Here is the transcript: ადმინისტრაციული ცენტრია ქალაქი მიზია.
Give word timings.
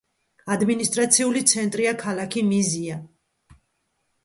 ადმინისტრაციული 0.53 1.43
ცენტრია 1.51 1.93
ქალაქი 2.05 2.45
მიზია. 2.51 3.01